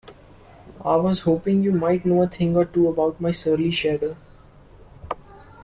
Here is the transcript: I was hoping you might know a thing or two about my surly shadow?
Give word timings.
I 0.83 0.95
was 0.95 1.19
hoping 1.21 1.61
you 1.61 1.71
might 1.71 2.07
know 2.07 2.23
a 2.23 2.27
thing 2.27 2.55
or 2.57 2.65
two 2.65 2.87
about 2.87 3.21
my 3.21 3.29
surly 3.29 3.69
shadow? 3.69 4.17